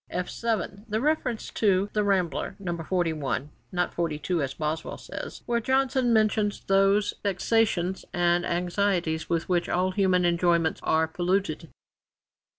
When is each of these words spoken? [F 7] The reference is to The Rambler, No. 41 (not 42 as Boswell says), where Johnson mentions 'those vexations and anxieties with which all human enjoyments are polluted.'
[F 0.09 0.31
7] 0.31 0.85
The 0.89 0.99
reference 0.99 1.43
is 1.43 1.49
to 1.51 1.89
The 1.93 2.03
Rambler, 2.03 2.55
No. 2.57 2.75
41 2.75 3.51
(not 3.71 3.93
42 3.93 4.41
as 4.41 4.55
Boswell 4.55 4.97
says), 4.97 5.43
where 5.45 5.59
Johnson 5.59 6.11
mentions 6.11 6.59
'those 6.63 7.13
vexations 7.21 8.03
and 8.11 8.43
anxieties 8.43 9.29
with 9.29 9.47
which 9.47 9.69
all 9.69 9.91
human 9.91 10.25
enjoyments 10.25 10.79
are 10.81 11.07
polluted.' 11.07 11.69